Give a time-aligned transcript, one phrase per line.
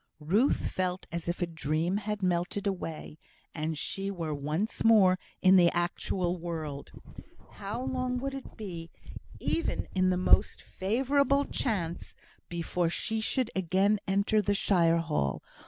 [0.19, 3.19] Ruth felt as if a dream had melted away,
[3.53, 6.89] and she were once more in the actual world.
[7.51, 8.89] How long it would be,
[9.39, 12.15] even in the most favourable chance,
[12.49, 15.43] before she should again enter the shire hall!